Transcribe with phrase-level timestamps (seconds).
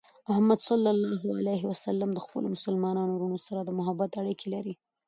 [0.27, 4.75] محمد صلى الله عليه وسلم د خپلو مسلمانو وروڼو سره د محبت اړیکې لرلې.